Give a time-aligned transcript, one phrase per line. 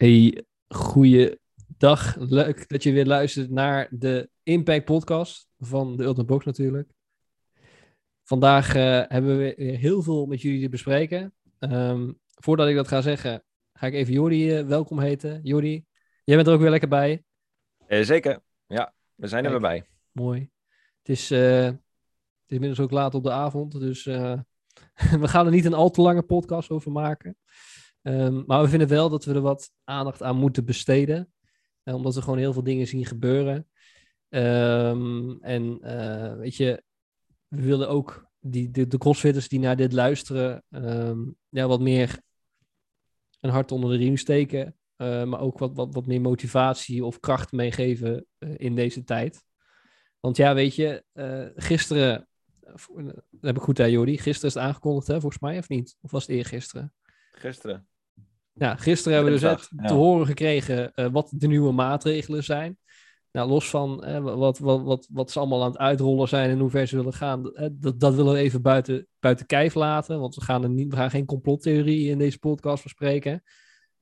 [0.00, 2.16] Hey, goeiedag.
[2.16, 6.90] Leuk dat je weer luistert naar de Impact Podcast van de Ultimate Box natuurlijk.
[8.22, 11.34] Vandaag eh, hebben we weer heel veel met jullie te bespreken.
[11.58, 15.40] Ehm, voordat ik dat ga zeggen, ga ik even Jordi uh, welkom heten.
[15.42, 15.84] Jordi,
[16.24, 17.24] jij bent er ook weer lekker bij.
[17.86, 19.84] Eh, zeker, ja, we zijn er weer bij.
[20.12, 20.50] Mooi.
[20.98, 21.78] Het is, het
[22.46, 24.04] is inmiddels ook laat op de avond, dus
[25.24, 27.36] we gaan er niet een al te lange podcast over maken.
[28.02, 31.32] Um, maar we vinden wel dat we er wat aandacht aan moeten besteden.
[31.84, 33.68] Uh, omdat we gewoon heel veel dingen zien gebeuren.
[34.28, 36.82] Um, en uh, weet je,
[37.48, 42.20] we willen ook die, de, de crossfitters die naar dit luisteren, um, ja, wat meer
[43.40, 44.76] een hart onder de riem steken.
[44.96, 49.44] Uh, maar ook wat, wat, wat meer motivatie of kracht meegeven in deze tijd.
[50.20, 51.04] Want ja, weet je,
[51.56, 52.28] gisteren,
[52.60, 55.96] dat heb ik goed hè Jordi, gisteren is het aangekondigd hè, volgens mij, of niet?
[56.00, 56.94] Of was het eergisteren?
[57.32, 57.88] Gisteren.
[58.52, 59.88] Ja, gisteren hebben we dus net ja.
[59.88, 62.78] te horen gekregen uh, wat de nieuwe maatregelen zijn.
[63.32, 66.58] Nou, los van uh, wat, wat, wat, wat ze allemaal aan het uitrollen zijn en
[66.58, 70.20] hoe ver ze willen gaan, uh, dat, dat willen we even buiten, buiten kijf laten.
[70.20, 73.42] Want we gaan, er niet, we gaan geen complottheorie in deze podcast bespreken.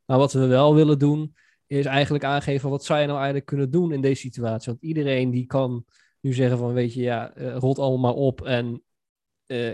[0.05, 1.35] Maar wat we wel willen doen,
[1.67, 4.73] is eigenlijk aangeven wat zou je nou eigenlijk kunnen doen in deze situatie.
[4.73, 5.85] Want iedereen die kan
[6.21, 8.83] nu zeggen van, weet je, ja, rolt allemaal maar op en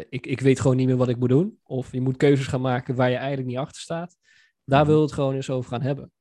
[0.08, 1.58] ik, ik weet gewoon niet meer wat ik moet doen.
[1.62, 4.16] Of je moet keuzes gaan maken waar je eigenlijk niet achter staat.
[4.64, 6.12] Daar wil het gewoon eens over gaan hebben.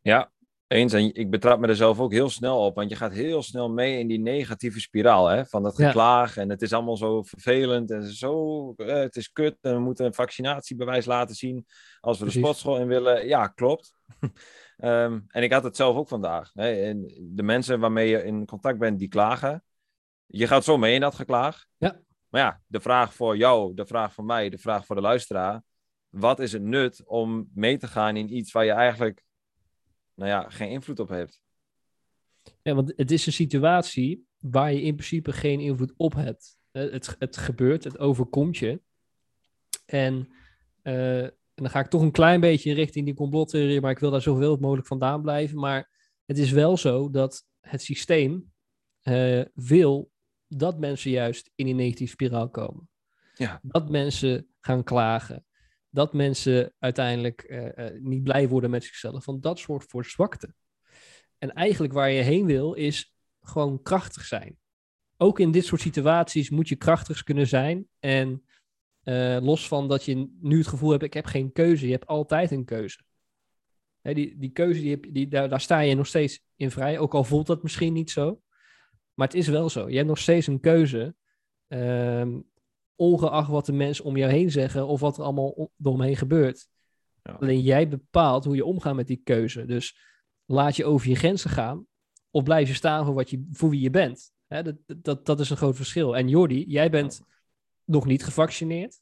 [0.00, 0.32] Ja,
[0.66, 0.92] eens.
[0.92, 2.74] En ik betrap me er zelf ook heel snel op.
[2.74, 5.26] Want je gaat heel snel mee in die negatieve spiraal.
[5.26, 5.46] Hè?
[5.46, 6.34] Van dat geklaag.
[6.34, 6.42] Ja.
[6.42, 7.90] En het is allemaal zo vervelend.
[7.90, 9.58] En zo, eh, het is kut.
[9.60, 11.66] En we moeten een vaccinatiebewijs laten zien.
[12.00, 12.40] Als we Precies.
[12.40, 13.26] de sportschool in willen.
[13.26, 13.94] Ja, klopt.
[14.20, 16.50] um, en ik had het zelf ook vandaag.
[16.54, 16.72] Hè?
[16.72, 19.64] En de mensen waarmee je in contact bent, die klagen.
[20.26, 21.64] Je gaat zo mee in dat geklaag.
[21.76, 22.00] Ja.
[22.28, 25.62] Maar ja, de vraag voor jou, de vraag voor mij, de vraag voor de luisteraar
[26.14, 29.24] wat is het nut om mee te gaan in iets waar je eigenlijk
[30.14, 31.42] nou ja, geen invloed op hebt?
[32.62, 36.58] Ja, want het is een situatie waar je in principe geen invloed op hebt.
[36.70, 38.80] Het, het gebeurt, het overkomt je.
[39.86, 40.28] En,
[40.82, 44.10] uh, en dan ga ik toch een klein beetje richting die complottheorie, maar ik wil
[44.10, 45.58] daar zoveel mogelijk vandaan blijven.
[45.58, 45.90] Maar
[46.24, 48.52] het is wel zo dat het systeem
[49.02, 50.10] uh, wil
[50.48, 52.88] dat mensen juist in die negatieve spiraal komen.
[53.34, 53.60] Ja.
[53.62, 55.44] Dat mensen gaan klagen
[55.94, 59.24] dat mensen uiteindelijk uh, uh, niet blij worden met zichzelf.
[59.24, 60.54] Want dat soort voor zwakte.
[61.38, 64.58] En eigenlijk waar je heen wil, is gewoon krachtig zijn.
[65.16, 67.88] Ook in dit soort situaties moet je krachtig kunnen zijn.
[67.98, 68.44] En
[69.04, 71.86] uh, los van dat je nu het gevoel hebt, ik heb geen keuze.
[71.86, 73.00] Je hebt altijd een keuze.
[74.00, 76.98] Hè, die, die keuze, die heb, die, daar, daar sta je nog steeds in vrij.
[76.98, 78.42] Ook al voelt dat misschien niet zo.
[79.14, 79.88] Maar het is wel zo.
[79.88, 81.14] Je hebt nog steeds een keuze.
[81.68, 82.38] Ehm,
[82.96, 86.68] ongeacht wat de mensen om jou heen zeggen of wat er allemaal eromheen gebeurt.
[87.22, 87.32] Ja.
[87.32, 89.64] Alleen jij bepaalt hoe je omgaat met die keuze.
[89.64, 89.98] Dus
[90.44, 91.86] laat je over je grenzen gaan
[92.30, 94.32] of blijf je staan voor, wat je, voor wie je bent.
[94.46, 96.16] Hè, dat, dat, dat is een groot verschil.
[96.16, 97.34] En Jordi, jij bent ja.
[97.84, 99.00] nog niet gevaccineerd.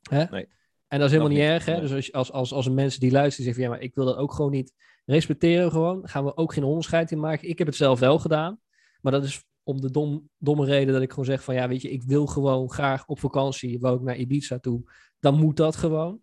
[0.00, 0.24] Hè?
[0.24, 0.48] Nee.
[0.86, 1.64] En dat is helemaal niet, niet erg.
[1.64, 1.72] Hè?
[1.72, 1.80] Nee.
[1.80, 4.04] Dus als, als, als, als een mensen die luisteren zeggen van ja, maar ik wil
[4.04, 4.74] dat ook gewoon niet
[5.04, 7.48] respecteren gewoon, gaan we ook geen onderscheid in maken.
[7.48, 8.60] Ik heb het zelf wel gedaan.
[9.00, 11.82] Maar dat is om de dom, domme reden dat ik gewoon zeg van ja, weet
[11.82, 14.82] je, ik wil gewoon graag op vakantie, wou ik naar Ibiza toe,
[15.18, 16.20] dan moet dat gewoon.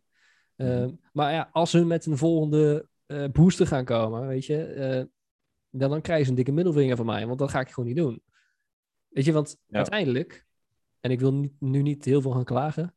[0.55, 5.03] Uh, maar ja, als ze met een volgende uh, booster gaan komen, weet je, uh,
[5.69, 7.97] dan, dan krijgen ze een dikke middelvinger van mij, want dat ga ik gewoon niet
[7.97, 8.21] doen.
[9.07, 9.77] Weet je, want ja.
[9.77, 10.45] uiteindelijk,
[10.99, 12.93] en ik wil niet, nu niet heel veel gaan klagen,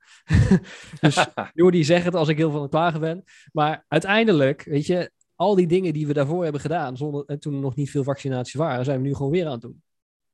[1.01, 4.87] dus Jordi zegt het als ik heel veel aan het klagen ben, maar uiteindelijk, weet
[4.87, 7.91] je, al die dingen die we daarvoor hebben gedaan, zonder, en toen er nog niet
[7.91, 9.83] veel vaccinaties waren, zijn we nu gewoon weer aan het doen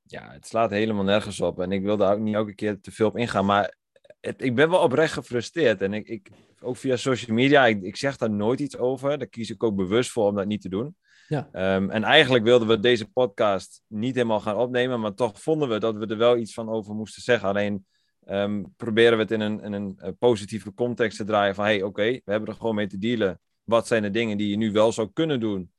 [0.06, 1.60] ja, het slaat helemaal nergens op.
[1.60, 3.44] En ik wil daar ook niet elke keer te veel op ingaan.
[3.44, 3.74] Maar
[4.20, 5.82] het, ik ben wel oprecht gefrustreerd.
[5.82, 9.18] En ik, ik, ook via social media, ik, ik zeg daar nooit iets over.
[9.18, 10.96] Daar kies ik ook bewust voor om dat niet te doen.
[11.28, 11.48] Ja.
[11.76, 15.00] Um, en eigenlijk wilden we deze podcast niet helemaal gaan opnemen.
[15.00, 17.48] Maar toch vonden we dat we er wel iets van over moesten zeggen.
[17.48, 17.86] Alleen
[18.26, 21.54] um, proberen we het in een, in een positieve context te draaien.
[21.54, 23.40] Van hey, oké, okay, we hebben er gewoon mee te dealen.
[23.62, 25.72] Wat zijn de dingen die je nu wel zou kunnen doen?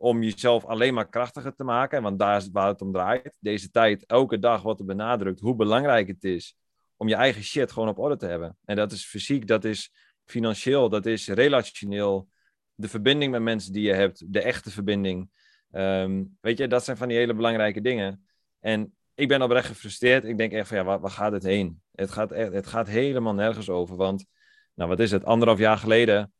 [0.00, 2.02] Om jezelf alleen maar krachtiger te maken.
[2.02, 3.32] Want daar is het waar het om draait.
[3.38, 6.56] Deze tijd, elke dag wordt er benadrukt hoe belangrijk het is
[6.96, 8.56] om je eigen shit gewoon op orde te hebben.
[8.64, 9.92] En dat is fysiek, dat is
[10.24, 12.28] financieel, dat is relationeel.
[12.74, 15.30] De verbinding met mensen die je hebt, de echte verbinding.
[15.70, 18.26] Um, weet je, dat zijn van die hele belangrijke dingen.
[18.60, 20.24] En ik ben oprecht gefrustreerd.
[20.24, 21.82] Ik denk echt van ja, waar, waar gaat het heen?
[21.94, 23.96] Het gaat, echt, het gaat helemaal nergens over.
[23.96, 24.24] Want,
[24.74, 26.32] nou wat is het, anderhalf jaar geleden,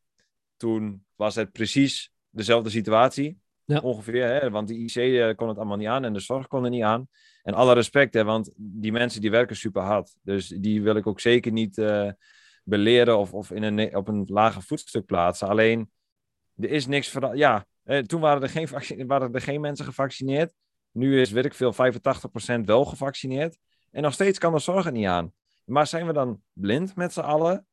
[0.56, 3.38] toen was het precies dezelfde situatie.
[3.76, 4.50] Ongeveer, hè?
[4.50, 6.82] want de IC eh, kon het allemaal niet aan en de zorg kon er niet
[6.82, 7.08] aan.
[7.42, 10.14] En alle respect, hè, want die mensen die werken super hard.
[10.22, 12.10] Dus die wil ik ook zeker niet uh,
[12.64, 15.48] beleren of, of in een, op een lager voetstuk plaatsen.
[15.48, 15.90] Alleen,
[16.56, 17.40] er is niks veranderd.
[17.40, 17.66] Ja,
[18.02, 18.68] toen waren er, geen
[19.06, 20.54] waren er geen mensen gevaccineerd.
[20.92, 23.58] Nu is, weet ik veel, 85% wel gevaccineerd.
[23.90, 25.32] En nog steeds kan de zorg er niet aan.
[25.64, 27.66] Maar zijn we dan blind met z'n allen?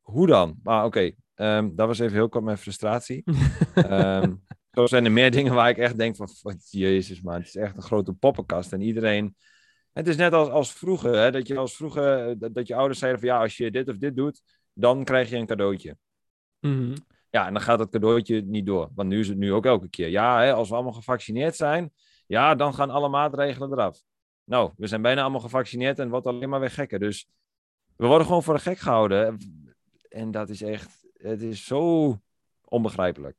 [0.00, 0.60] hoe dan?
[0.62, 3.24] Maar oké, ehm, dat was even heel kort mijn frustratie.
[3.76, 4.42] um,
[4.76, 6.28] zo zijn er meer dingen waar ik echt denk van,
[6.70, 8.72] jezus man, het is echt een grote poppenkast.
[8.72, 9.36] En iedereen,
[9.92, 12.98] het is net als, als vroeger, hè, dat je als vroeger, dat, dat, je ouders
[12.98, 14.42] zeiden van, ja, als je dit of dit doet,
[14.72, 15.96] dan krijg je een cadeautje.
[16.60, 16.94] Mm
[17.36, 18.90] ja, en dan gaat dat cadeautje niet door.
[18.94, 20.08] Want nu is het nu ook elke keer.
[20.08, 21.92] Ja, hè, als we allemaal gevaccineerd zijn,
[22.26, 24.02] ja, dan gaan alle maatregelen eraf.
[24.44, 26.98] Nou, we zijn bijna allemaal gevaccineerd en wordt alleen maar weer gekker.
[26.98, 27.28] Dus
[27.96, 29.38] we worden gewoon voor de gek gehouden.
[30.08, 32.16] En dat is echt, het is zo
[32.64, 33.36] onbegrijpelijk.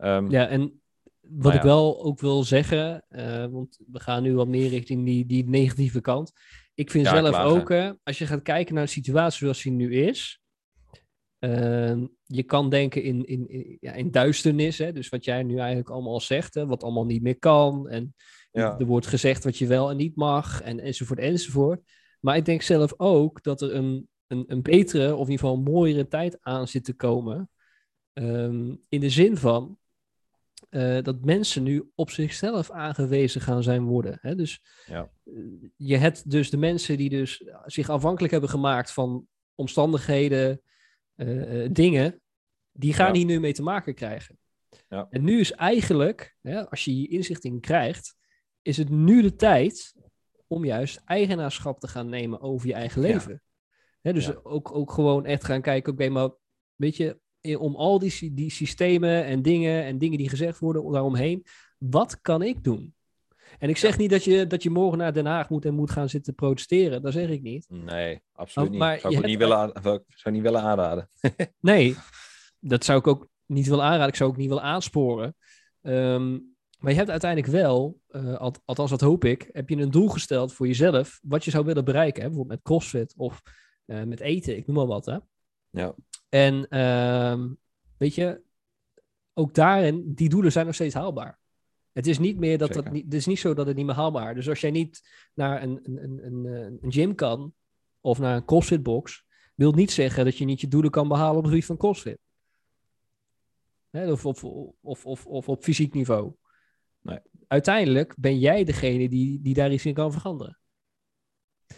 [0.00, 0.82] Um, ja, en
[1.20, 5.04] wat nou ik wel ook wil zeggen, uh, want we gaan nu wat meer richting
[5.04, 6.32] die, die negatieve kant.
[6.74, 9.94] Ik vind zelf ook, uh, als je gaat kijken naar de situatie zoals die nu
[9.94, 10.42] is,
[11.42, 14.92] Ehm, je kan denken in, in, in, ja, in duisternis, hè?
[14.92, 16.66] dus wat jij nu eigenlijk allemaal zegt, hè?
[16.66, 17.88] wat allemaal niet meer kan.
[17.88, 18.14] En
[18.52, 21.80] er wordt gezegd wat je wel en niet mag, en, enzovoort, enzovoort.
[22.20, 25.54] Maar ik denk zelf ook dat er een, een, een betere, of in ieder geval
[25.54, 27.50] een mooiere tijd aan zit te komen.
[28.12, 29.78] Ehm, in de zin van
[30.70, 34.18] uh, dat mensen nu op zichzelf aangewezen gaan zijn worden.
[34.20, 34.34] Hè?
[34.34, 35.10] Dus ja.
[35.24, 35.34] Eh,
[35.76, 40.62] je hebt dus de mensen die dus zich afhankelijk hebben gemaakt van omstandigheden,
[41.16, 42.20] uh, dingen,
[42.72, 44.38] die gaan hier nu mee te maken krijgen.
[44.88, 45.06] Ja.
[45.10, 48.16] En nu is eigenlijk, hè, als je hier inzicht in krijgt,
[48.62, 49.94] is het nu de tijd
[50.46, 53.42] om juist eigenaarschap te gaan nemen over je eigen leven.
[54.02, 56.30] Dus ook, ook gewoon echt gaan kijken, oké, maar
[56.74, 57.18] weet je,
[57.58, 61.44] om al die, die systemen en dingen en dingen die gezegd worden daaromheen,
[61.78, 62.94] wat kan ik doen?
[63.58, 65.90] En ik zeg niet dat je, dat je morgen naar Den Haag moet en moet
[65.90, 67.02] gaan zitten protesteren.
[67.02, 67.66] Dat zeg ik niet.
[67.68, 68.78] Nee, absoluut niet.
[68.78, 69.72] Maar zou ik niet, willen
[70.06, 71.10] zou niet willen aanraden.
[71.60, 71.96] nee,
[72.60, 74.08] dat zou ik ook niet willen aanraden.
[74.08, 75.36] Ik zou ook niet willen aansporen.
[75.82, 76.30] Ehm,
[76.78, 80.52] maar je hebt uiteindelijk wel, uh, althans dat hoop ik, heb je een doel gesteld
[80.52, 81.20] voor jezelf.
[81.22, 82.22] Wat je zou willen bereiken.
[82.22, 82.28] Hè?
[82.28, 83.42] Bijvoorbeeld met CrossFit of
[83.86, 84.56] uh, met eten.
[84.56, 85.06] Ik noem maar wat.
[85.06, 85.18] Hè?
[85.70, 85.94] Ja.
[86.28, 87.44] En uh,
[87.96, 88.42] weet je,
[89.34, 91.40] ook daarin, die doelen zijn nog steeds haalbaar.
[91.92, 93.94] Het is niet meer dat dat niet, het is niet zo dat het niet meer
[93.94, 94.34] haalbaar is.
[94.34, 96.44] Dus als jij niet naar een, een, een,
[96.82, 97.54] een gym kan
[98.00, 99.24] of naar een CrossFit box,
[99.54, 102.18] wil niet zeggen dat je niet je doelen kan behalen op het gebied van CrossFit.
[103.90, 104.44] Hè, of, of,
[104.80, 106.32] of, of, of op fysiek niveau.
[107.00, 107.18] Nee.
[107.46, 110.58] Uiteindelijk ben jij degene die, die daar iets in kan veranderen.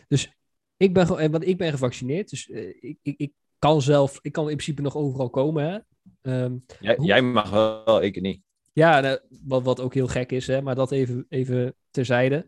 [0.09, 0.33] Dus
[0.76, 4.50] ik ben, want ik ben gevaccineerd, dus uh, ik, ik, ik kan zelf, ik kan
[4.50, 5.65] in principe nog overal komen.
[5.65, 5.79] Hè?
[6.44, 8.43] Um, jij, jij, mag wel, ik niet.
[8.73, 12.47] Ja, nou, wat, wat ook heel gek is, hè, maar dat even, even terzijde.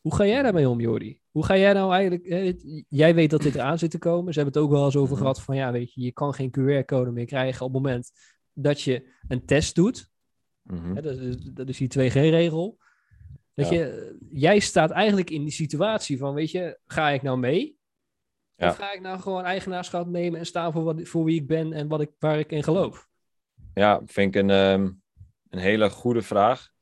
[0.00, 1.20] Hoe ga jij daarmee om, Jordi?
[1.30, 2.28] Hoe ga jij nou eigenlijk...
[2.28, 2.52] Hè,
[2.88, 4.32] jij weet dat dit eraan zit te komen.
[4.32, 5.20] Ze hebben het ook wel eens over mhm.
[5.20, 5.56] gehad van...
[5.56, 8.10] Ja, weet je, je kan geen QR-code meer krijgen op het moment
[8.52, 10.10] dat je een test doet.
[10.62, 12.78] Mm dat, is, dat is die 2G-regel.
[13.54, 17.76] Dat je, jij staat eigenlijk in die situatie van, weet je, ga ik nou mee?
[18.56, 18.68] Ja.
[18.68, 21.72] Of ga ik nou gewoon eigenaarschap nemen en staan voor, wat, voor wie ik ben
[21.72, 23.08] en wat ik, waar ik in geloof?
[23.74, 24.50] Ja, vind ik een...
[24.50, 24.88] Ehm,
[25.54, 26.72] een hele goede vraag.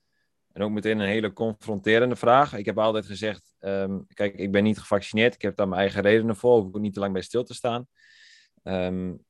[0.53, 2.55] En ook meteen een hele confronterende vraag.
[2.55, 5.35] Ik heb altijd gezegd, um, kijk, ik ben niet gevaccineerd.
[5.35, 6.61] Ik heb daar mijn eigen redenen voor.
[6.61, 7.87] Hoef ik niet te lang bij stil te staan.
[8.63, 9.25] Um,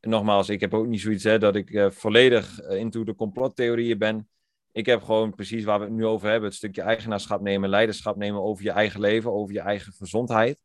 [0.00, 3.98] nogmaals, ik heb ook niet zoiets hè, dat ik uh, volledig uh, into de complottheorieën
[3.98, 4.28] ben.
[4.74, 6.48] Ik heb gewoon precies waar we het nu over hebben.
[6.48, 10.58] Het stukje eigenaarschap nemen, leiderschap nemen over je eigen leven, over je eigen gezondheid.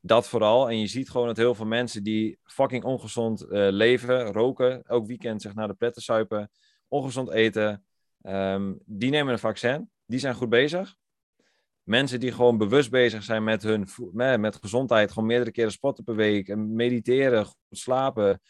[0.00, 0.70] Dat vooral.
[0.70, 5.06] En je ziet gewoon dat heel veel mensen die fucking ongezond uh, leven, roken, elk
[5.06, 6.50] weekend zich naar de pletten suipen,
[6.88, 7.84] ongezond eten,
[8.22, 9.90] um, die nemen een vaccin.
[10.06, 10.96] Die zijn goed bezig.
[11.82, 13.88] Mensen die gewoon bewust bezig zijn met hun
[14.40, 18.40] met gezondheid, gewoon meerdere keren sporten per week, mediteren, goed slapen,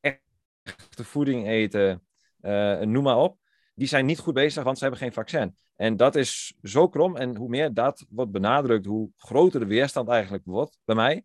[0.00, 2.06] echte voeding eten,
[2.40, 3.38] uh, noem maar op.
[3.78, 5.56] Die zijn niet goed bezig, want ze hebben geen vaccin.
[5.76, 7.16] En dat is zo krom.
[7.16, 11.24] En hoe meer dat wordt benadrukt, hoe groter de weerstand eigenlijk wordt bij mij.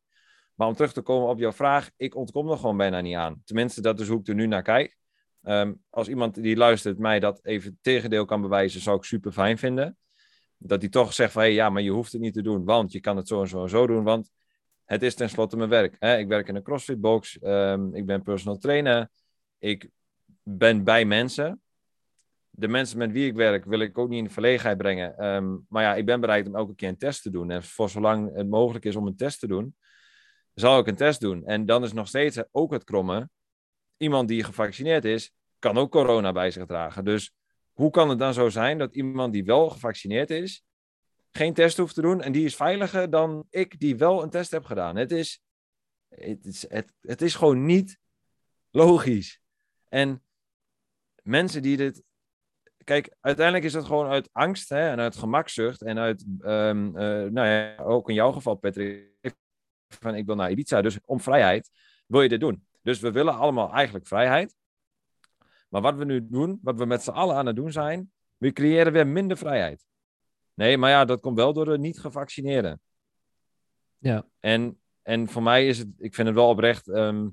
[0.55, 3.41] Maar om terug te komen op jouw vraag, ik ontkom er gewoon bijna niet aan.
[3.45, 4.97] Tenminste, dat is hoe ik er nu naar kijk.
[5.43, 9.57] Um, als iemand die luistert mij dat even tegendeel kan bewijzen, zou ik super fijn
[9.57, 9.97] vinden.
[10.57, 12.91] Dat hij toch zegt van, hey, ja, maar je hoeft het niet te doen, want
[12.91, 14.31] je kan het zo en zo en zo doen, want
[14.85, 15.95] het is tenslotte mijn werk.
[15.99, 16.17] Hè?
[16.17, 19.09] Ik werk in een CrossFit box, um, ik ben personal trainer,
[19.57, 19.89] ik
[20.43, 21.62] ben bij mensen.
[22.55, 25.25] De mensen met wie ik werk wil ik ook niet in de verlegenheid brengen.
[25.25, 27.51] Um, maar ja, ik ben bereid om elke keer een test te doen.
[27.51, 29.75] En voor zolang het mogelijk is om een test te doen,
[30.53, 31.45] zal ik een test doen.
[31.45, 33.29] En dan is nog steeds ook het kromme
[33.97, 37.05] iemand die gevaccineerd is, kan ook corona bij zich dragen.
[37.05, 37.33] Dus
[37.71, 40.63] hoe kan het dan zo zijn dat iemand die wel gevaccineerd is,
[41.31, 44.51] geen test hoeft te doen en die is veiliger dan ik die wel een test
[44.51, 44.95] heb gedaan?
[44.95, 45.41] Het is
[46.09, 47.97] Het is, het, het is gewoon niet
[48.71, 49.41] logisch.
[49.89, 50.23] En
[51.23, 52.03] mensen die dit.
[52.83, 57.31] Kijk, uiteindelijk is het gewoon uit angst hè, en uit gemakzucht en uit, ehm, eh,
[57.31, 59.35] nou ja, ook in jouw geval, Patrick,
[59.87, 61.69] van ik wil naar Ibiza, dus om vrijheid
[62.07, 62.67] wil je dit doen.
[62.81, 64.55] Dus we willen allemaal eigenlijk vrijheid.
[65.69, 68.51] Maar wat we nu doen, wat we met z'n allen aan het doen zijn, we
[68.51, 69.85] creëren weer minder vrijheid.
[70.53, 72.81] Nee, maar ja, dat komt wel door de niet-gevaccineerden.
[73.97, 74.25] Ja.
[74.39, 77.27] En, en voor mij is het, ik vind het wel oprecht, ehm,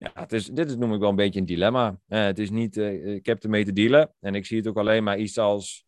[0.00, 1.88] ja, het is, dit is, noem ik wel een beetje een dilemma.
[2.08, 4.78] Uh, het is niet, uh, ik heb ermee te dealen en ik zie het ook
[4.78, 5.84] alleen maar iets als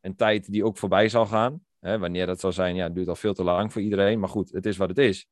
[0.00, 1.60] een tijd die ook voorbij zal gaan.
[1.78, 4.52] Wanneer dat zal zijn, ja, het duurt al veel te lang voor iedereen, maar goed,
[4.52, 5.26] het is wat het is.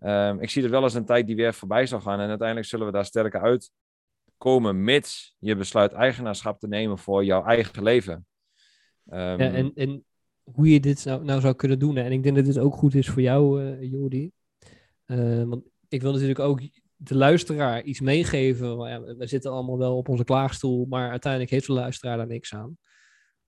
[0.00, 2.68] Um, ik zie het wel als een tijd die weer voorbij zal gaan en uiteindelijk
[2.68, 8.26] zullen we daar sterker uitkomen, mits je besluit eigenaarschap te nemen voor jouw eigen leven.
[9.10, 10.04] Um, ja, en, en
[10.42, 11.96] hoe je dit nou, nou zou kunnen doen.
[11.96, 14.30] En ik denk dat dit ook goed is voor jou, uh, Jordi.
[15.06, 16.60] Uh, want ik wil natuurlijk ook
[16.96, 18.88] de luisteraar iets meegeven.
[18.88, 22.54] Ja, we zitten allemaal wel op onze klaagstoel, maar uiteindelijk heeft de luisteraar daar niks
[22.54, 22.78] aan.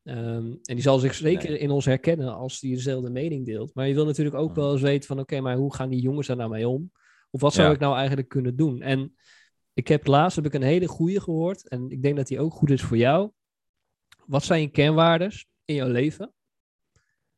[0.03, 3.75] Um, en die zal zich zeker in ons herkennen als die dezelfde mening deelt.
[3.75, 5.19] Maar je wil natuurlijk ook wel eens weten van...
[5.19, 6.91] oké, maar hoe gaan die jongens daar nou mee om?
[7.31, 7.75] Of wat zou ja.
[7.75, 8.83] ik nou eigenlijk kunnen doen?
[8.83, 9.17] En
[9.73, 11.69] ik heb laatst heb ik een hele goede gehoord...
[11.69, 13.31] en ik denk dat die ook goed is voor jou.
[14.27, 16.33] Wat zijn je kernwaardes in jouw leven?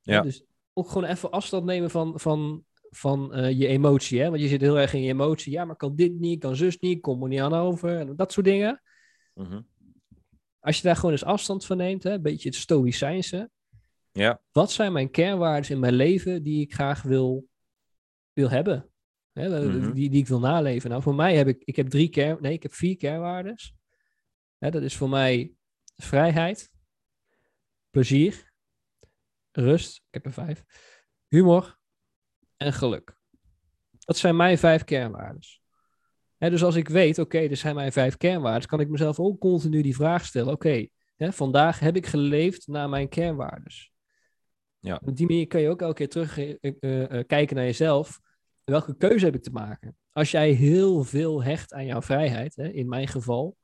[0.01, 0.21] Ja.
[0.21, 4.21] Dus ook gewoon even afstand nemen van, van, van uh, je emotie.
[4.21, 4.29] Hè?
[4.29, 5.53] Want je zit heel erg in je emotie.
[5.53, 7.99] Ja, maar kan dit niet, kan zus niet, kom er niet aan over.
[7.99, 8.83] En dat soort dingen.
[9.35, 9.67] Mm -hmm.
[10.61, 13.51] Als je daar gewoon eens afstand van neemt, hè, een beetje het stoïcijnse.
[14.13, 14.43] Ja.
[14.53, 17.49] Wat zijn mijn kernwaarden in mijn leven die ik graag wil,
[18.33, 18.91] wil hebben?
[19.33, 19.95] Hè, mm -hmm.
[19.95, 20.91] die, die ik wil naleven.
[20.91, 23.57] Nou, voor mij heb ik, ik heb drie kern, nee, ik heb vier kernwaarden.
[24.59, 25.53] Dat is voor mij
[25.97, 26.73] vrijheid,
[27.91, 28.53] plezier,
[29.53, 30.65] rust, ik heb er vijf,
[31.29, 31.78] humor
[32.59, 33.17] en geluk.
[33.99, 35.41] Dat zijn mijn vijf kernwaarden.
[36.39, 39.41] Dus als ik weet, oké, okay, dit zijn mijn vijf kernwaarden, kan ik mezelf ook
[39.41, 40.53] continu die vraag stellen.
[40.53, 43.73] Oké, okay, vandaag heb ik geleefd naar mijn kernwaarden.
[44.79, 45.01] Ja.
[45.05, 48.21] Op die manier kan je ook elke keer terug uh, uh, kijken naar jezelf.
[48.65, 49.97] Welke keuze heb ik te maken?
[50.13, 53.57] Als jij heel veel hecht aan jouw vrijheid, hè, in mijn geval.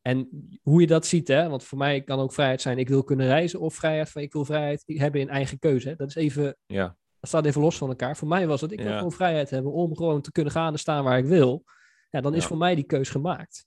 [0.00, 0.28] En
[0.62, 3.26] hoe je dat ziet, hè, want voor mij kan ook vrijheid zijn, ik wil kunnen
[3.26, 5.88] reizen, of vrijheid van ik wil vrijheid hebben in eigen keuze.
[5.88, 5.94] Hè.
[5.94, 8.16] Dat is even ja staat even los van elkaar.
[8.16, 8.96] Voor mij was het, ik wil ja.
[8.96, 11.64] gewoon vrijheid hebben om gewoon te kunnen gaan en staan waar ik wil.
[12.10, 12.48] Ja, dan is ja.
[12.48, 13.66] voor mij die keus gemaakt.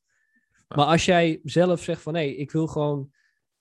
[0.52, 0.76] Ja.
[0.76, 3.12] Maar als jij zelf zegt van, nee, ik wil gewoon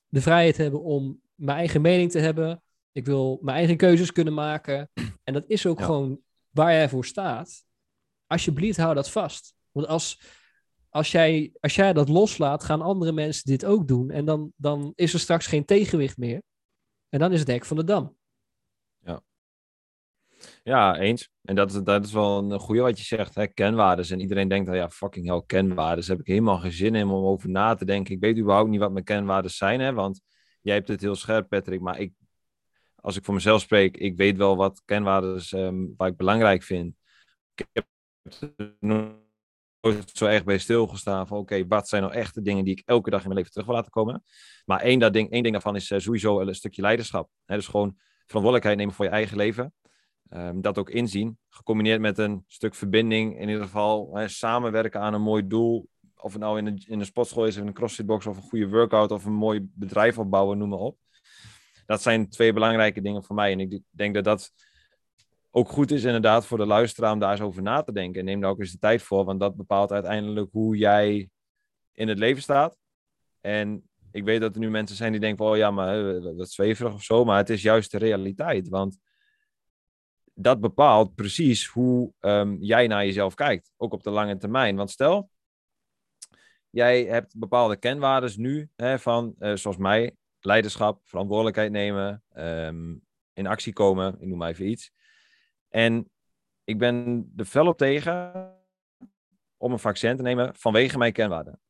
[0.09, 2.63] de vrijheid hebben om mijn eigen mening te hebben.
[2.93, 4.91] Ik wil mijn eigen keuzes kunnen maken.
[5.25, 6.21] En dat is ook gewoon
[6.51, 7.65] waar jij voor staat.
[8.27, 9.55] Alsjeblieft, hou dat vast.
[9.71, 10.21] Want als,
[10.89, 14.11] als, jij, als jij dat loslaat, gaan andere mensen dit ook doen.
[14.11, 16.43] En dan, dan is er straks geen tegenwicht meer.
[17.09, 18.17] En dan is het hek van de dam.
[20.65, 21.31] Ja, eens.
[21.43, 23.47] En dat dat is wel een goede wat je zegt, hè?
[23.47, 24.11] kenwaardes.
[24.11, 26.07] En iedereen denkt, dan, ja, fucking hell, kenwaardes.
[26.07, 28.15] Daar heb ik helemaal geen zin in om over na te denken.
[28.15, 29.93] Ik weet überhaupt niet wat mijn kenwaardes zijn, hè?
[29.93, 30.21] want
[30.61, 31.81] jij hebt het heel scherp, Patrick.
[31.81, 32.13] Maar ik,
[32.95, 36.95] als ik voor mezelf spreek, ik weet wel wat kenwaardes, um, waar ik belangrijk vind.
[37.55, 37.87] Ik heb
[38.81, 42.83] nooit zo erg bij stilgestaan van, oké, wat zijn nou echt de dingen die ik
[42.85, 44.25] elke dag in mijn leven terug wil laten komen?
[44.65, 47.31] Maar één, dat ding, één ding daarvan is uh, sowieso een stukje leiderschap.
[47.45, 47.57] Hè?
[47.57, 49.73] Dus gewoon verantwoordelijkheid nemen voor je eigen leven.
[50.37, 55.15] Um, dat ook inzien, gecombineerd met een stuk verbinding, in ieder geval hè, samenwerken aan
[55.15, 55.89] een mooi doel.
[56.17, 58.43] Of het nou in een, in een sportschool is, of in een crossfitbox, of een
[58.43, 60.99] goede workout, of een mooi bedrijf opbouwen, noem maar op.
[61.87, 63.53] Dat zijn twee belangrijke dingen voor mij.
[63.53, 64.53] En ik denk dat dat
[65.51, 68.21] ook goed is inderdaad voor de luisteraar om daar eens over na te denken.
[68.21, 71.29] En neem daar ook eens de tijd voor, want dat bepaalt uiteindelijk hoe jij
[71.93, 72.77] in het leven staat.
[73.41, 76.55] En ik weet dat er nu mensen zijn die denken, oh ja, maar dat is
[76.55, 77.25] zweverig of zo.
[77.25, 78.99] Maar het is juist de realiteit, want
[80.35, 84.77] dat bepaalt precies hoe um, jij naar jezelf kijkt, ook op de lange termijn.
[84.77, 85.31] Want stel,
[86.71, 93.47] jij hebt bepaalde kenwaarden nu, hè, van, uh, zoals mij, leiderschap, verantwoordelijkheid nemen, um, in
[93.47, 94.93] actie komen, ik noem maar even iets.
[95.69, 96.11] En
[96.65, 98.51] ik ben er fel op tegen
[99.57, 101.61] om een vaccin te nemen vanwege mijn kenwaarden.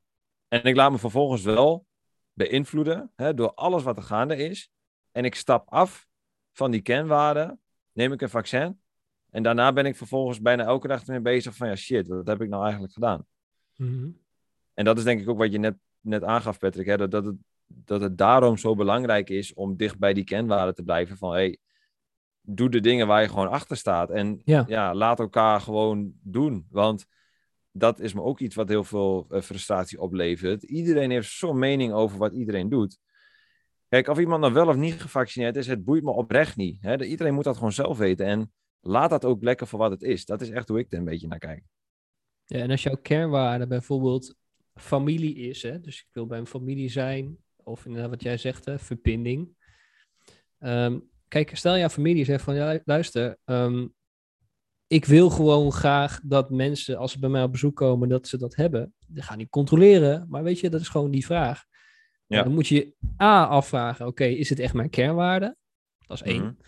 [0.48, 1.86] En ik laat me vervolgens wel
[2.32, 4.70] beïnvloeden hè, door alles wat er gaande is.
[5.10, 6.06] En ik stap af
[6.52, 7.61] van die kenwaarden
[7.92, 8.80] neem ik een vaccin.
[9.30, 12.42] En daarna ben ik vervolgens bijna elke dag ermee bezig van ja shit, wat heb
[12.42, 13.26] ik nou eigenlijk gedaan?
[13.76, 14.20] Mm -hmm.
[14.74, 17.24] En dat is denk ik ook wat je net, net aangaf, Patrick, hè, dat, dat,
[17.24, 21.32] het, dat het daarom zo belangrijk is om dicht bij die kenwaarden te blijven van
[21.32, 21.58] hey,
[22.40, 24.10] doe de dingen waar je gewoon achter staat.
[24.10, 24.64] En ja.
[24.66, 26.66] ja laat elkaar gewoon doen.
[26.70, 27.06] Want
[27.72, 30.62] dat is me ook iets wat heel veel uh, frustratie oplevert.
[30.62, 32.98] Iedereen heeft zo'n mening over wat iedereen doet.
[33.92, 36.84] Kijk, of iemand nou wel of niet gevaccineerd is, het boeit me oprecht niet.
[36.84, 38.26] Iedereen moet dat gewoon zelf weten.
[38.26, 40.24] En laat dat ook lekker voor wat het is.
[40.24, 41.62] Dat is echt hoe ik er een beetje naar kijk.
[42.44, 44.34] Ja, en als jouw kernwaarde bijvoorbeeld
[44.74, 48.70] familie is, hè, dus ik wil bij een familie zijn, of inderdaad wat jij zegt,
[48.76, 49.56] verbinding.
[50.58, 53.86] Ehm, kijk, stel jouw familie zegt van, ja, luister, ehm,
[54.86, 58.38] ik wil gewoon graag dat mensen, als ze bij mij op bezoek komen, dat ze
[58.38, 58.94] dat hebben.
[59.06, 61.70] Dat ga niet controleren, maar weet je, dat is gewoon die vraag.
[62.32, 62.42] Ja.
[62.42, 65.56] Dan moet je A afvragen, oké, is het echt mijn kernwaarde?
[66.06, 66.58] Dat is één.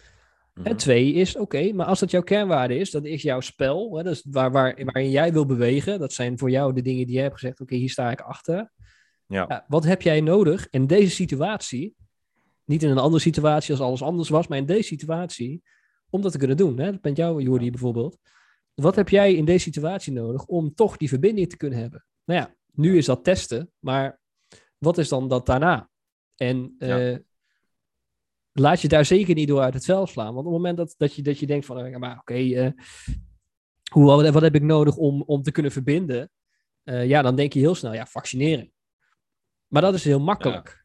[0.54, 0.76] En mhm.
[0.76, 4.12] twee is, oké, maar als dat jouw kernwaarde is, dat is jouw spel, hè, dat
[4.12, 7.23] is waar, waar, waarin jij wil bewegen, dat zijn voor jou de dingen die jij
[7.23, 8.71] hebt gezegd, oké, hier sta ik achter.
[9.26, 9.44] Ja.
[9.49, 9.64] ja.
[9.68, 11.94] Wat heb jij nodig in deze situatie,
[12.64, 15.62] niet in een andere situatie als alles anders was, maar in deze situatie,
[16.11, 16.78] om dat te kunnen doen?
[16.78, 16.90] Hè?
[16.90, 18.18] Dat bent jou, Jordi, bijvoorbeeld.
[18.75, 22.04] Wat heb jij in deze situatie nodig om toch die verbinding te kunnen hebben?
[22.25, 24.21] Nou ja, nu is dat testen, maar
[24.85, 25.91] wat is dan dat daarna?
[26.37, 27.17] En uh,
[28.53, 30.35] laat je daar zeker niet door uit het vel slaan.
[30.35, 32.75] Want op het moment dat, dat, je, dat je denkt van, uh, maar oké, okay,
[33.93, 36.31] uh, wat heb ik nodig om, om te kunnen verbinden?
[36.85, 38.73] Uh, ja, dan denk je heel snel, ja, vaccineren.
[39.67, 40.85] Maar dat is heel makkelijk.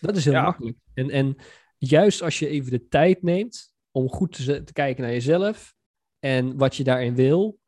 [0.00, 0.78] Dat is heel makkelijk.
[0.94, 1.36] En, en
[1.78, 5.74] juist als je even de tijd neemt om goed te, te kijken naar jezelf
[6.18, 7.58] en wat je daarin wil,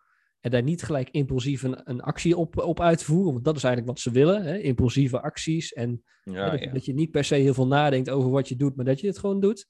[0.44, 3.32] en daar niet gelijk impulsief een, een actie op, op uit te voeren.
[3.32, 4.42] Want dat is eigenlijk wat ze willen.
[4.42, 4.58] Hè?
[4.58, 5.72] Impulsieve acties.
[5.72, 6.72] En ja, dat, ja.
[6.72, 9.06] dat, je niet per se heel veel nadenkt over wat je doet, maar dat je
[9.06, 9.66] het gewoon doet.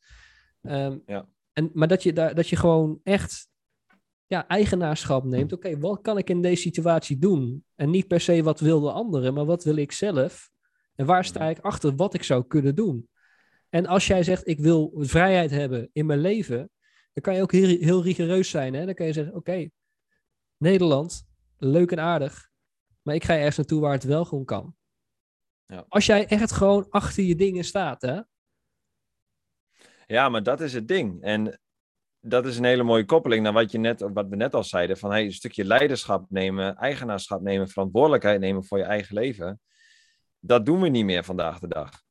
[0.63, 1.29] Um, ja.
[1.53, 3.49] en, maar dat je, daar, dat je gewoon echt
[4.27, 5.53] ja, eigenaarschap neemt.
[5.53, 7.65] Oké, wat kan ik in deze situatie doen?
[7.75, 10.51] En niet per se wat wil de anderen, maar wat wil ik zelf?
[10.95, 13.09] En waar sta ik achter wat ik zou kunnen doen?
[13.69, 16.71] En als jij zegt, ik wil vrijheid hebben in mijn leven,
[17.13, 18.75] dan kan je ook heel, heel rigoureus zijn.
[18.75, 18.85] Hè?
[18.85, 19.69] Dan kan je zeggen, oké,
[20.65, 22.51] Nederland, leuk en aardig,
[23.03, 24.77] maar ik ga ergens naartoe waar het wel gewoon kan.
[25.67, 25.85] Ja.
[25.89, 28.21] Als jij echt gewoon achter je dingen staat, hè?
[30.07, 31.23] Ja, maar dat is het ding.
[31.23, 31.61] En
[32.21, 34.97] dat is een hele mooie koppeling naar wat, je net, wat we net al zeiden.
[34.97, 39.61] Van hey, een stukje leiderschap nemen, eigenaarschap nemen, verantwoordelijkheid nemen voor je eigen leven.
[40.39, 42.03] Dat doen we niet meer vandaag de dag.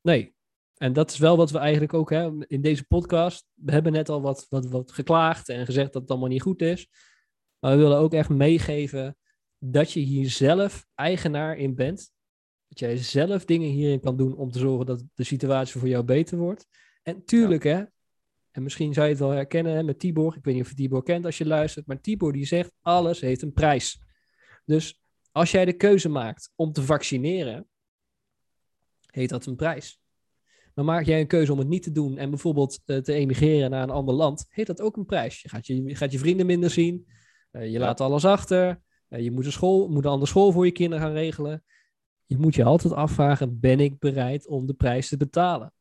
[0.00, 0.36] Nee.
[0.74, 3.46] En dat is wel wat we eigenlijk ook hè, in deze podcast.
[3.54, 6.62] We hebben net al wat, wat, wat geklaagd en gezegd dat het allemaal niet goed
[6.62, 6.88] is.
[7.60, 9.16] Maar we willen ook echt meegeven
[9.58, 12.12] dat je hier zelf eigenaar in bent.
[12.68, 16.04] Dat jij zelf dingen hierin kan doen om te zorgen dat de situatie voor jou
[16.04, 16.66] beter wordt.
[17.02, 17.84] En tuurlijk, hè,
[18.50, 20.36] en misschien zou je het wel herkennen hè, met Tibor.
[20.36, 23.20] Ik weet niet of je Tibor kent als je luistert, maar Tibor die zegt: alles
[23.20, 24.00] heeft een prijs.
[24.64, 27.68] Dus als jij de keuze maakt om te vaccineren,
[29.06, 30.00] heet dat een prijs.
[30.74, 33.70] Maar maak jij een keuze om het niet te doen en bijvoorbeeld uh, te emigreren
[33.70, 35.42] naar een ander land, heet dat ook een prijs.
[35.42, 37.06] Je gaat je, je gaat je vrienden minder zien,
[37.52, 38.82] uh, je laat alles achter.
[39.08, 41.64] Uh, je moet een, school, moet een andere school voor je kinderen gaan regelen.
[42.24, 45.72] Je moet je altijd afvragen: ben ik bereid om de prijs te betalen?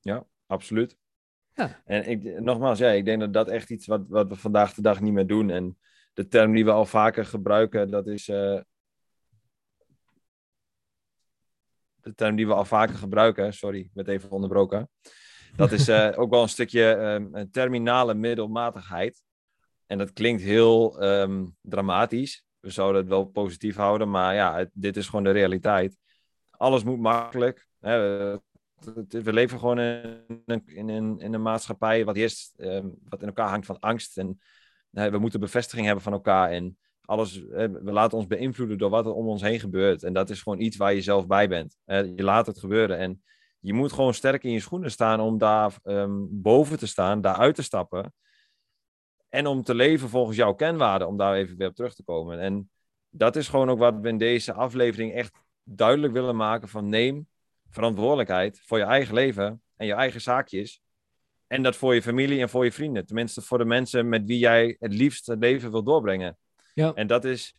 [0.00, 0.96] Ja, absoluut.
[1.54, 1.82] Ja.
[1.84, 4.82] En ik, nogmaals, ja, ik denk dat dat echt iets wat, wat we vandaag de
[4.82, 5.50] dag niet meer doen.
[5.50, 5.78] En
[6.12, 8.28] de term die we al vaker gebruiken, dat is.
[8.28, 8.60] Uh,
[12.00, 14.90] de term die we al vaker gebruiken, sorry, ik werd even onderbroken.
[15.56, 19.22] Dat is uh, ook wel een stukje um, terminale middelmatigheid.
[19.86, 22.44] En dat klinkt heel um, dramatisch.
[22.60, 25.96] We zouden het wel positief houden, maar ja, dit is gewoon de realiteit.
[26.50, 27.66] Alles moet makkelijk.
[27.80, 27.98] Hè.
[29.08, 33.66] We leven gewoon in in in een maatschappij wat eerst um, wat in elkaar hangt
[33.66, 34.18] van angst.
[34.18, 34.38] En
[34.90, 36.50] hè, we moeten bevestiging hebben van elkaar.
[36.50, 40.02] En alles, we laten ons beïnvloeden door wat er om ons heen gebeurt.
[40.02, 41.76] En dat is gewoon iets waar je zelf bij bent.
[41.84, 42.98] Je laat het gebeuren.
[42.98, 43.22] En
[43.60, 47.36] je moet gewoon sterk in je schoenen staan om daar um, boven te staan, daar
[47.36, 48.12] uit te stappen.
[49.36, 52.40] En om te leven volgens jouw kenwaarden, om daar even weer op terug te komen.
[52.40, 52.70] En
[53.10, 57.28] dat is gewoon ook wat we in deze aflevering echt duidelijk willen maken van neem
[57.70, 60.82] verantwoordelijkheid voor je eigen leven en je eigen zaakjes.
[61.46, 63.06] En dat voor je familie en voor je vrienden.
[63.06, 66.38] Tenminste voor de mensen met wie jij het liefst het leven wil doorbrengen.
[66.74, 66.94] Ja.
[66.94, 67.54] En dat is,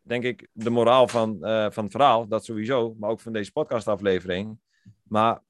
[0.00, 2.28] denk ik, de moraal van, uh, van het verhaal.
[2.28, 4.58] Dat sowieso, maar ook van deze podcastaflevering.
[5.02, 5.42] Maar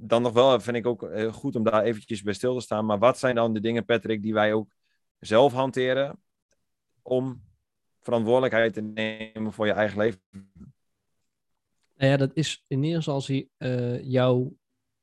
[0.00, 2.86] dan nog wel vind ik ook eh, goed om daar eventjes bij stil te staan.
[2.86, 4.74] Maar wat zijn dan de dingen, Patrick, die wij ook
[5.18, 6.22] zelf hanteren
[7.02, 7.42] om
[8.00, 10.20] verantwoordelijkheid te nemen voor je eigen leven?
[11.96, 14.56] Nou ja, dat is in eerste instantie uh, jou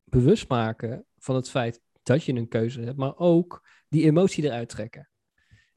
[0.03, 4.69] bewust maken van het feit dat je een keuze hebt, maar ook die emotie eruit
[4.69, 5.09] trekken.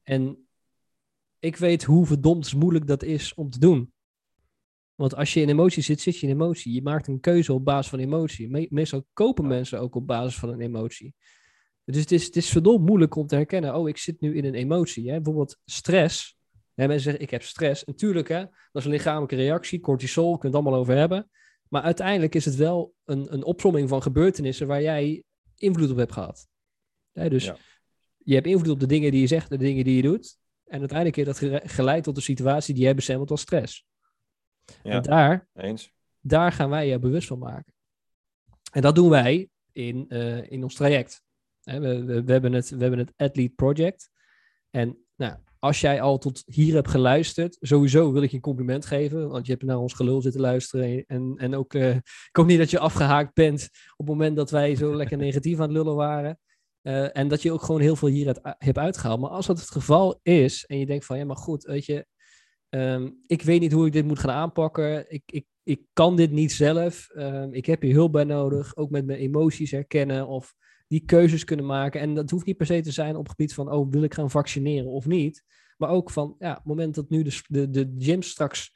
[0.03, 0.47] En
[1.39, 3.93] ik weet hoe verdomd moeilijk dat is om te doen.
[4.99, 6.73] Want als je in emotie zit, zit je in emotie.
[6.73, 8.67] Je maakt een keuze op basis van emotie.
[8.69, 11.13] meestal kopen mensen ook op basis van een emotie.
[11.83, 13.75] Dus het is, het is verdomd moeilijk om te herkennen.
[13.75, 15.09] Oh, ik zit nu in een emotie.
[15.09, 15.15] Hè?
[15.15, 16.37] Bijvoorbeeld stress.
[16.73, 17.83] Hè, mensen zeggen, ik heb stress.
[17.83, 18.49] Natuurlijk, hè, dat
[18.81, 19.79] is een lichamelijke reactie.
[19.79, 21.29] Cortisol, kunnen het allemaal over hebben.
[21.67, 25.23] Maar uiteindelijk is het wel een, een opsomming van gebeurtenissen waar jij
[25.55, 26.47] invloed op hebt gehad.
[27.11, 27.29] Hè?
[27.29, 27.57] Dus Ja.
[28.17, 30.37] je hebt invloed op de dingen die je zegt, de dingen die je doet.
[30.65, 33.87] En uiteindelijk heeft dat geleid tot een situatie die jij bestempelt als stress.
[34.83, 34.91] Ja.
[34.91, 35.91] En daar, Eens.
[36.19, 37.73] daar gaan wij je bewust van maken.
[38.71, 41.23] En dat doen wij in, eh, in ons traject.
[41.61, 44.09] We, we, we hebben het, we hebben het Athlete Project.
[44.69, 48.85] En nou, als jij al tot hier hebt geluisterd, sowieso wil ik je een compliment
[48.85, 49.29] geven.
[49.29, 51.05] Want je hebt naar ons gelul zitten luisteren.
[51.05, 54.51] En, en ook, eh, ik hoop niet dat je afgehaakt bent op het moment dat
[54.51, 56.39] wij zo lekker negatief aan het lullen waren.
[56.81, 59.19] Eh, en dat je ook gewoon heel veel hier hebt uitgehaald.
[59.19, 62.05] Maar als dat het geval is en je denkt van ja, maar goed, weet je,
[62.69, 65.11] Ehm, ik weet niet hoe ik dit moet gaan aanpakken.
[65.11, 67.09] Ik, ik, ik kan dit niet zelf.
[67.09, 68.75] Ehm, ik heb hier hulp bij nodig.
[68.75, 70.53] Ook met mijn emoties herkennen of
[70.87, 72.01] die keuzes kunnen maken.
[72.01, 74.13] En dat hoeft niet per se te zijn op het gebied van, oh, wil ik
[74.13, 75.43] gaan vaccineren of niet?
[75.77, 78.73] Maar ook van, ja, op het moment dat nu de, de, de gyms straks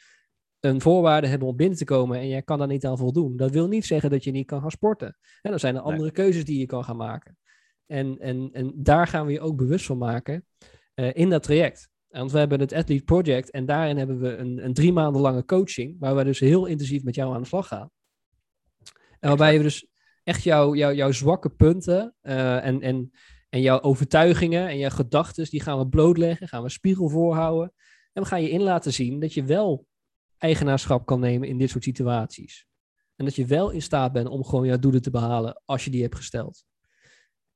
[0.60, 3.38] een voorwaarde hebben om binnen te komen en jij kan daar niet aan voldoen.
[3.38, 5.18] Dat wil niet zeggen dat je niet kan gaan sporten.
[5.42, 5.92] En dan zijn er Nee.
[5.92, 7.38] andere keuzes die je kan gaan maken.
[7.86, 10.46] En, en, en daar gaan we je ook bewust van maken
[10.94, 11.90] eh, in dat traject.
[12.20, 15.46] Want we hebben het Athlete Project en daarin hebben we een, een drie maanden lange
[15.46, 17.90] coaching, waar we dus heel intensief met jou aan de slag gaan.
[19.20, 19.88] En waarbij we dus
[20.24, 23.12] echt jouw jouw jouw zwakke punten eh, en, en,
[23.50, 27.74] en jouw overtuigingen en jouw gedachten, die gaan we blootleggen, gaan we spiegel voorhouden.
[28.14, 29.86] En we gaan je in laten zien dat je wel
[30.38, 32.66] eigenaarschap kan nemen in dit soort situaties.
[33.16, 35.92] En dat je wel in staat bent om gewoon jouw doelen te behalen als je
[35.92, 36.64] die hebt gesteld.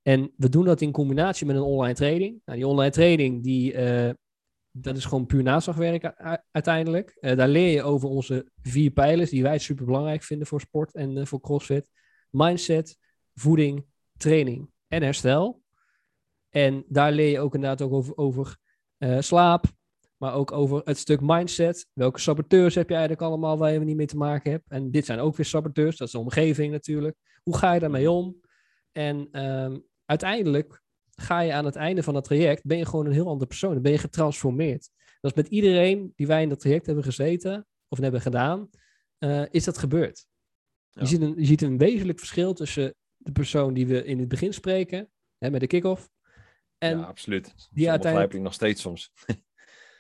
[0.02, 2.42] En we doen dat in combinatie met een online training.
[2.46, 4.14] Nou, die online training, die, eh,
[4.82, 6.04] dat is gewoon puur naslagwerk
[6.52, 7.18] uiteindelijk.
[7.20, 10.94] Eh, daar leer je over onze vier pijlers die wij super belangrijk vinden voor sport
[10.94, 11.90] en eh, voor CrossFit.
[12.30, 12.98] Mindset,
[13.36, 13.86] voeding,
[14.18, 15.62] training en herstel.
[16.50, 18.58] En daar leer je ook inderdaad ook over, over
[18.98, 19.66] eh, slaap,
[20.18, 21.88] maar ook over het stuk mindset.
[21.94, 24.70] Welke saboteurs heb je eigenlijk allemaal waar je niet mee te maken hebt?
[24.70, 27.18] En dit zijn ook weer saboteurs, dat is de omgeving natuurlijk.
[27.44, 28.42] Hoe ga je daarmee om?
[28.92, 30.82] En ehm, uiteindelijk
[31.22, 33.74] ga je aan het einde van het traject, ben je gewoon een heel andere persoon.
[33.74, 34.90] Dan ben je getransformeerd.
[35.22, 38.70] Dat is met iedereen die wij in dat traject hebben gezeten of hebben gedaan,
[39.18, 40.26] eh, is dat gebeurd.
[40.90, 41.02] Ja.
[41.02, 44.28] Je, ziet een, je ziet een wezenlijk verschil tussen de persoon die we in het
[44.28, 46.10] begin spreken, hè, met de kick-off,
[46.78, 47.44] en ja, absoluut.
[47.46, 47.54] Die
[47.90, 48.34] uiteindelijk- uiteindelijk...
[48.34, 49.12] ik nog steeds soms.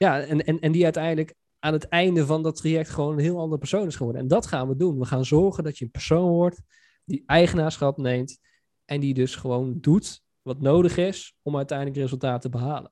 [0.06, 3.40] ja, en, en, en die uiteindelijk aan het einde van dat traject gewoon een heel
[3.40, 4.22] andere persoon is geworden.
[4.22, 5.00] En dat gaan we doen.
[5.00, 6.62] We gaan zorgen dat je een persoon wordt
[7.06, 8.40] die eigenaarschap neemt
[8.86, 12.92] en die dus gewoon doet wat nodig is om uiteindelijk resultaten te behalen.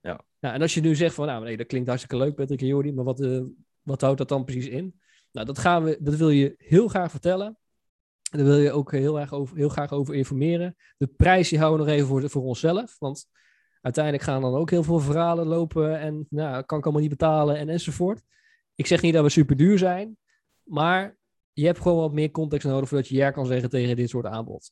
[0.00, 0.24] Ja.
[0.40, 2.66] Nou, en als je nu zegt van, nou nee, dat klinkt hartstikke leuk Patrick en
[2.66, 3.42] Jordi, maar wat, eh,
[3.82, 5.00] wat houdt dat dan precies in?
[5.32, 7.58] Nou, dat, gaan we, dat wil je heel graag vertellen.
[8.30, 10.76] En daar wil je ook heel, erg over, heel graag over informeren.
[10.96, 13.26] De prijs die houden we nog even voor, voor onszelf, want
[13.80, 17.56] uiteindelijk gaan dan ook heel veel verhalen lopen en nou, kan ik allemaal niet betalen
[17.56, 18.22] en enzovoort.
[18.74, 20.16] Ik zeg niet dat we super duur zijn,
[20.62, 21.18] maar
[21.52, 24.26] je hebt gewoon wat meer context nodig voordat je ja kan zeggen tegen dit soort
[24.26, 24.70] aanbod.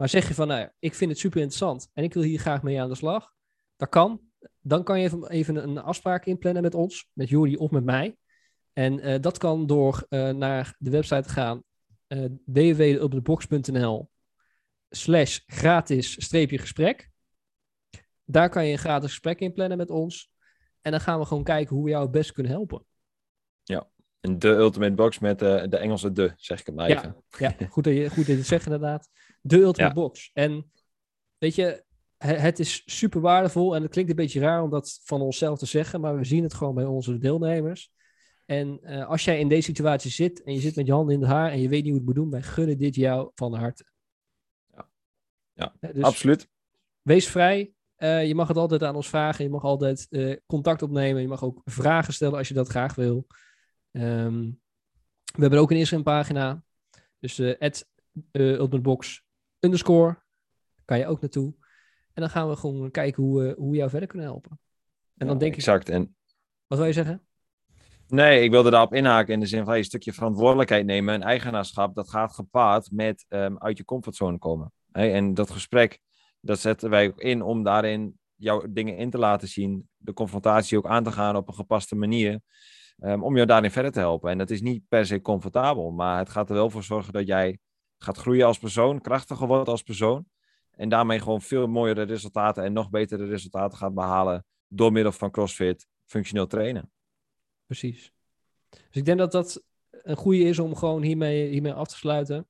[0.00, 2.38] Maar zeg je van, nou ja, ik vind het super interessant en ik wil hier
[2.38, 3.32] graag mee aan de slag.
[3.76, 4.20] Dat kan.
[4.60, 8.16] Dan kan je even, even een afspraak inplannen met ons, met Jori of met mij.
[8.72, 11.62] En eh, dat kan door eh, naar de website te gaan
[12.08, 14.10] uh, www.opdebox.nl
[14.90, 17.10] slash gratis streepje gesprek.
[18.24, 20.30] Daar kan je een gratis gesprek in plannen met ons.
[20.80, 22.84] En dan gaan we gewoon kijken hoe we jou het best kunnen helpen.
[24.20, 27.16] En de Ultimate Box met de Engelse de, zeg ik het maar even.
[27.38, 29.08] Ja, ja goed, dat je, goed dat je het zegt inderdaad.
[29.40, 29.92] De Ultimate Ja.
[29.92, 30.30] Box.
[30.32, 30.72] En
[31.38, 31.84] weet je,
[32.16, 33.74] he- het is super waardevol.
[33.74, 36.00] En het klinkt een beetje raar om dat van onszelf te zeggen.
[36.00, 37.90] Maar we zien het gewoon bij onze deelnemers.
[38.46, 41.20] En eh, als jij in deze situatie zit en je zit met je handen in
[41.20, 43.54] het haar en je weet niet hoe het moet doen, wij gunnen dit jou van
[43.54, 43.84] harte.
[44.74, 44.88] Ja.
[45.52, 46.48] Ja, dus Absoluut.
[47.02, 47.72] wees vrij.
[47.96, 49.44] Eh, je mag het altijd aan ons vragen.
[49.44, 51.22] Je mag altijd eh, contact opnemen.
[51.22, 53.26] Je mag ook vragen stellen als je dat graag wil.
[53.90, 54.50] Ehm,
[55.34, 56.62] we hebben ook een Instagram pagina.
[57.18, 57.88] Dus eh at,
[58.30, 59.24] eh, ultimatebox
[59.60, 60.22] underscore.
[60.84, 61.54] Kan je ook naartoe.
[62.12, 64.58] En dan gaan we gewoon kijken hoe, we- hoe we jou verder kunnen helpen.
[65.16, 65.88] En dan denk ik, Exact.
[65.88, 66.16] En
[66.66, 67.22] wat wil je zeggen?
[68.08, 71.94] Nee, ik wilde daarop inhaken in de zin van een stukje verantwoordelijkheid nemen en eigenaarschap.
[71.94, 74.72] Dat gaat gepaard met ehm, uit je comfortzone komen.
[74.92, 76.00] En dat gesprek,
[76.40, 79.88] dat zetten wij ook in om daarin jouw dingen in te laten zien.
[79.96, 82.40] De confrontatie ook aan te gaan op een gepaste manier.
[82.98, 84.30] ehm, om jou daarin verder te helpen.
[84.30, 87.26] En dat is niet per se comfortabel, maar het gaat er wel voor zorgen dat
[87.26, 87.58] jij
[88.02, 90.26] gaat groeien als persoon, krachtiger wordt als persoon.
[90.70, 95.30] En daarmee gewoon veel mooiere resultaten en nog betere resultaten gaat behalen door middel van
[95.30, 96.92] CrossFit, functioneel trainen.
[97.66, 98.12] Precies.
[98.70, 102.48] Dus ik denk dat dat een goede is om gewoon hiermee, hiermee af te sluiten.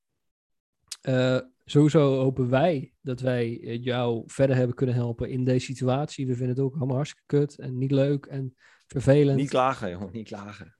[1.01, 6.27] Eh, sowieso hopen wij dat wij jou verder hebben kunnen helpen in deze situatie.
[6.27, 8.55] We vinden het ook allemaal hartstikke kut en niet leuk en
[8.87, 9.37] vervelend.
[9.37, 10.75] Niet klagen, jongen, niet klagen.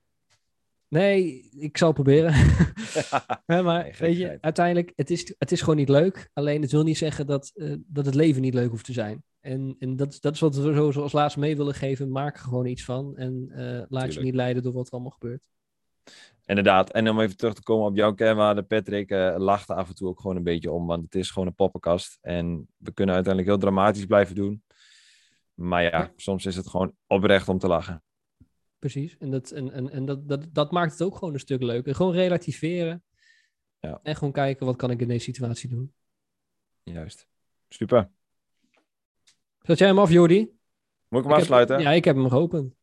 [0.92, 2.34] Nee, ik zal proberen.
[3.46, 6.30] Maar Nee, weet je, uiteindelijk, het is, het is gewoon niet leuk.
[6.34, 9.24] Alleen het wil niet zeggen dat, eh, dat het leven niet leuk hoeft te zijn.
[9.40, 12.12] En, en dat, is- dat is wat we zo als laatste mee willen geven.
[12.12, 13.18] Maak er gewoon iets van.
[13.18, 15.42] En eh, laat je niet leiden door wat er allemaal gebeurt.
[16.46, 16.92] Inderdaad.
[16.92, 19.96] En om even terug te komen op jouw kernwaarde, Patrick, eh lacht er af en
[19.96, 22.18] toe ook gewoon een beetje om, want het is gewoon een poppenkast.
[22.22, 24.64] En we kunnen uiteindelijk heel dramatisch blijven doen.
[25.54, 26.12] Maar ja, Ja.
[26.16, 28.04] soms is het gewoon oprecht om te lachen.
[28.82, 29.18] Precies.
[29.18, 31.96] En, dat, en, en, en dat, dat, dat maakt het ook gewoon een stuk leuker.
[31.96, 33.04] Gewoon relativeren.
[33.80, 34.00] Ja.
[34.04, 35.94] En gewoon kijken, wat kan ik in deze situatie doen.
[36.84, 37.28] Juist.
[37.70, 38.10] Super.
[39.62, 40.40] Zet jij hem af, Jordi?
[40.40, 40.60] Moet ik
[41.12, 41.80] hem Ik heb- afsluiten?
[41.80, 42.76] ja, ik heb hem geopend.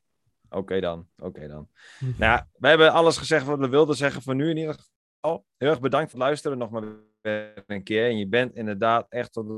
[0.51, 1.69] Oké dan, oké dan.
[1.99, 2.13] Hm.
[2.19, 5.47] Nou, we hebben alles gezegd wat we wilden zeggen voor nu in ieder geval.
[5.57, 6.83] Heel erg bedankt voor het luisteren nog maar
[7.21, 8.05] weer een keer.
[8.09, 9.49] En je bent inderdaad echt tot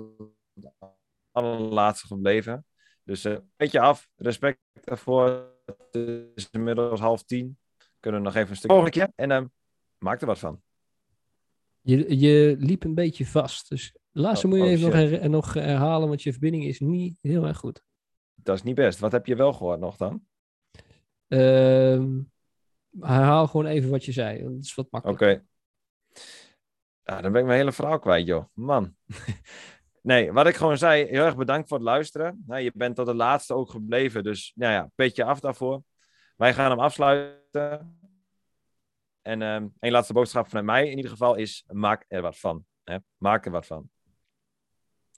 [0.54, 0.72] het
[1.30, 2.66] allerlaatste gebleven.
[3.04, 5.58] Dus eh weet je af, respect daarvoor.
[5.78, 7.58] Het is inmiddels half tien.
[8.00, 9.12] Kunnen we nog even een stuk volgende keer.
[9.14, 9.44] En eh,
[9.98, 10.62] maak er wat van.
[11.80, 13.68] Je, je liep een beetje vast.
[13.68, 16.80] Dus laatste Oh, moet je oh, even nog, her- nog herhalen, want je verbinding is
[16.80, 17.82] niet heel erg goed.
[18.34, 18.98] Dat is niet best.
[18.98, 20.26] Wat heb je wel gehoord nog dan?
[21.28, 22.20] Ehm,
[23.00, 24.42] herhaal gewoon even wat je zei.
[24.42, 24.96] want Dat is wat Oké.
[25.00, 25.46] makkelijker.
[27.04, 28.44] Ja, dan ben ik mijn hele verhaal kwijt, joh.
[28.54, 28.96] Man.
[30.02, 32.44] Nee, wat ik gewoon zei, heel erg bedankt voor het luisteren.
[32.46, 35.82] Nou, je bent tot de laatste ook gebleven, dus nou ja, petje af daarvoor.
[36.36, 37.98] Wij gaan hem afsluiten.
[39.22, 42.64] En ehm één laatste boodschap vanuit mij in ieder geval is, maak er wat van.
[42.84, 42.96] Hè?
[43.16, 43.90] Maak er wat van.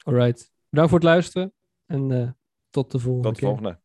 [0.04, 0.52] Alright.
[0.68, 1.52] Bedankt voor het luisteren.
[1.86, 2.30] En eh,
[2.70, 3.48] tot de volgende Tot de keer.
[3.48, 3.80] volgende.